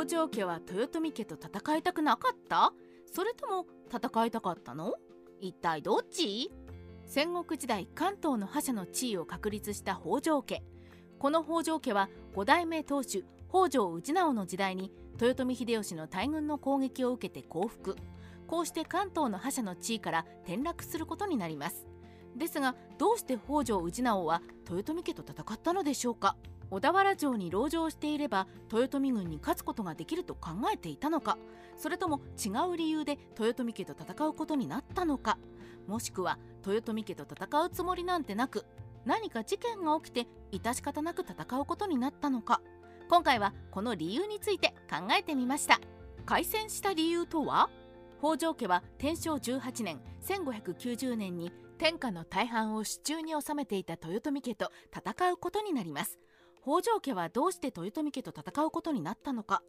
[0.00, 2.72] 北条家は豊臣家と戦いたくなかった？
[3.12, 4.94] それとも戦いたかったの？
[5.42, 6.50] 一体どっち？
[7.04, 10.62] 戦国時代関東の覇者の地位を確立した北条家。
[11.18, 14.90] この北条家は5代目当主北条氏直の時代に
[15.20, 17.94] 豊臣秀吉の大軍の攻撃を受けて降伏。
[18.46, 21.86] こうして関東の覇者の地位から転落することになります。
[22.34, 26.36] ですがどうして北条氏直は豊臣家と戦ったのでしょうか？
[26.70, 31.36] 小田原城に籠城していれば豊臣軍に勝つことができると考えていたのか
[31.76, 35.38] それとも違う理由で豊臣家と戦うことになったのか
[35.86, 38.64] もしくは豊臣家と戦うつもりなんてなく
[39.04, 42.60] 何か事件が起きて致し方なく戦うことになったのか。
[43.08, 45.80] 今回はこの理由について考えてみました。
[46.26, 47.70] 開戦した理由とは？
[48.20, 56.18] 北条家は天正18年1590年に天下の大半を手中に収めていた豊臣家と戦うことになります。
[56.62, 59.62] 北条家はどうして豊臣家と戦うことになったのか。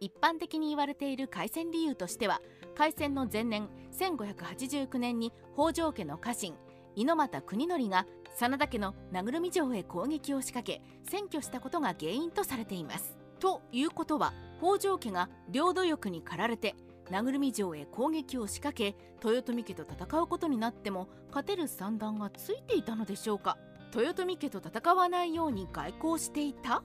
[0.00, 2.40] 一般的に言われている開戦理由としては
[2.76, 3.68] 開戦の前年
[3.98, 6.54] 1589年に北条家の家臣
[6.94, 13.16] 猪俣国則が真田家の名車城へ攻撃を仕掛け占拠したことが原因とされています。
[13.40, 16.74] ということは北条家が領土欲に駆られて
[17.10, 23.58] 名車城へ攻撃を仕掛け豊臣家と戦うことになっても勝てる算段がついていたのでしょうか。
[23.94, 26.82] 豊臣家と戦わないように外交していた？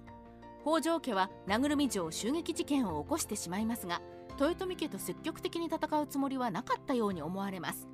[0.63, 4.01] 北条家は名車城襲撃事件を起こしてしまいますが
[4.39, 7.87] 豊臣家と積極的に戦うつもりはなかったように思われます。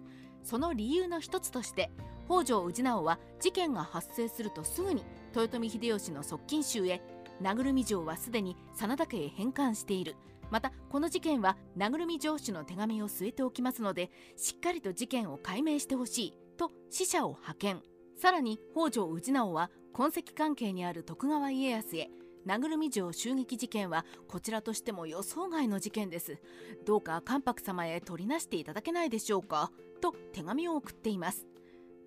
[0.44, 1.92] その理由の一つとして
[2.28, 5.04] 北条氏直は事件が発生するとすぐに
[5.36, 7.02] 豊臣秀吉の側近衆へ
[7.42, 10.16] 名車城はすでに真田家へ返還している。
[10.52, 17.84] またこの事件は名車城主の手紙を据えておきますのでしっかりと事件を解明してほしいと使者を派遣。
[18.20, 22.10] さらに北条氏直は痕跡関係にある徳川家康へ
[22.44, 26.38] 名車城襲撃事件はこちらとしても予想外の事件です。
[26.86, 29.72] どうか関白様へ取りなしていただけないでしょうか？
[30.02, 31.48] と手紙を送っています。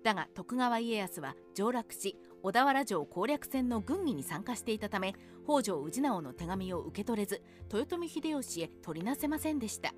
[0.03, 5.15] だが徳川家康は上洛し小田原城攻略戦の軍議に参加していたため
[5.47, 7.41] 北条氏直の手紙を受け取れず
[7.73, 9.93] 豊臣秀吉へ取りなせませんでした。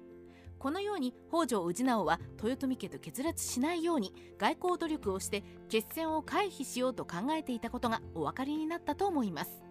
[0.59, 9.61] このように北条氏直は豊臣家と決裂しないように外交努力をして決戦を回避しようと考えていたことがお分かりになったと思います。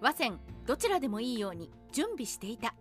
[0.00, 2.74] 和戦どちらでもいいように準備していた。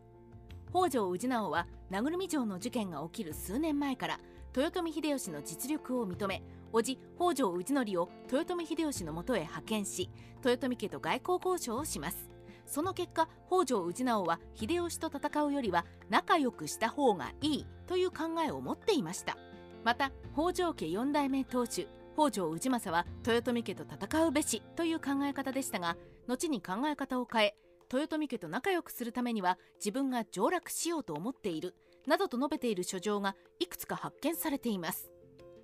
[0.72, 4.20] 北条氏直は名車城の事件が起きる数年前から
[4.56, 10.10] 豊臣秀吉の実力を認め叔父北条氏則を豊臣秀吉のもとへ派遣し
[10.44, 12.35] 豊臣家と外交交渉をします。
[12.66, 19.38] その結果北条氏直は秀吉と戦うよりは仲良くした方がいいという考えを持っていました。
[19.84, 25.96] また北条家4代目当主北条氏政は豊臣家と戦うべしという考え方でしたが
[26.28, 27.56] 後に考え方を変え
[27.94, 31.76] 豊臣家と仲良くするためには自分が上洛しようと思っている
[32.08, 35.12] などと述べている書状がいくつか発見されています。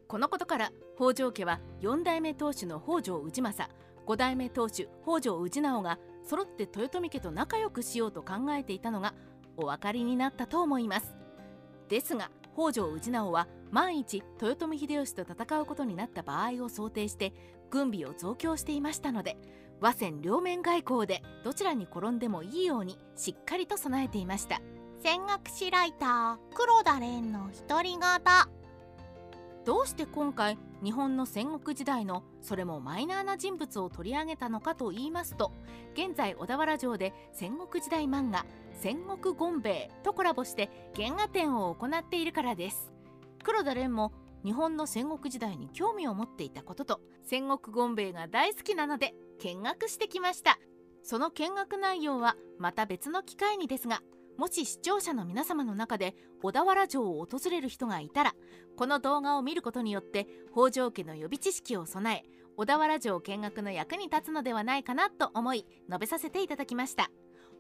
[0.08, 3.74] このことから北条家は4代目当主の北条氏政
[4.06, 9.14] 5代目当主北条氏直が揃って豊臣家と仲良くしようと考えていたのが
[9.58, 11.16] お分かりになったと思います。
[11.88, 17.34] ですが北条氏直は万一豊臣秀吉と戦うことになった場合を想定して
[17.70, 19.38] 軍備を増強していましたので
[19.80, 24.62] 和戦両面外交でどちらに転んでもいいようにしっかりと備えていました。
[25.04, 28.61] 戦国史ライター黒田蓮の独り言。
[29.64, 35.52] どうして今回日本の戦国時代のそれもマイナーな人物を取り上げたのかと言いますと
[35.94, 38.46] 現在小田原城で戦国時代漫画
[38.82, 42.92] 「戦国ゴンベイ」とコラボして原画展を行っているからです。
[43.44, 44.12] 黒田蓮も
[44.44, 50.58] 日本の戦国時代に興味を持っていたことと戦国ゴンベイが大好きなので見学してきました。
[51.04, 54.02] その見学内容はまた別の機会にですが
[54.38, 58.34] もし視聴者の皆様の中で小田原城を訪れる人がいたら
[58.76, 67.10] この動画を見ることによって北条家の予備知識を備え小田原城見学の役に立つのではないかなと思い述べさせていただきました。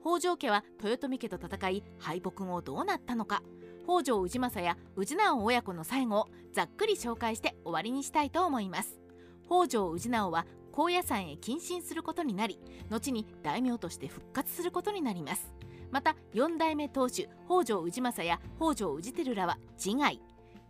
[0.03, 3.44] 北条家は豊臣家と戦い敗北後どうなったのか
[3.85, 9.00] 北条氏政や氏直親子の最後をざっくり紹介して終わりにしたいと思います。
[9.45, 12.59] 北条氏直は高野山へ謹慎することになり
[12.89, 15.51] 後に大名として復活することになります。
[15.91, 20.21] また4代目当主北条氏政や北条氏輝らは自害。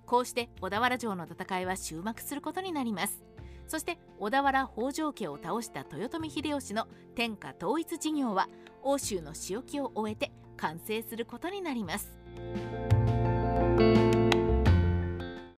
[0.06, 3.24] こうして小田原城の戦いは終幕することになります。
[3.68, 8.50] そして小田原北条家を倒した豊臣秀吉の天下統一事業は
[8.84, 12.12] 欧州の仕置きを終えて完成することになります。